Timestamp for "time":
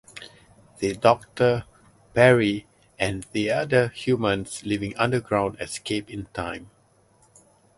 6.33-6.71